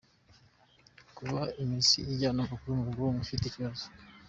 Kuba 1.17 1.41
imitsi 1.63 1.99
ijyana 2.13 2.39
amakuru 2.45 2.79
mu 2.81 2.85
bwonko 2.93 3.19
ifite 3.25 3.43
ikibazo. 3.47 3.85